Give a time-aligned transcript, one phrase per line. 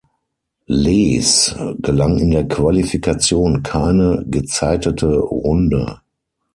[0.67, 6.01] Lees gelang in der Qualifikation keine gezeitete Runde.